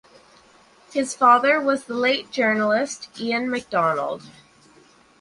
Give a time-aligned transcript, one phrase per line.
[0.91, 4.23] His father was the late journalist Iain Macdonald.